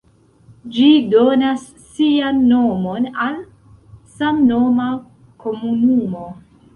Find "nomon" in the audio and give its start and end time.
2.51-3.05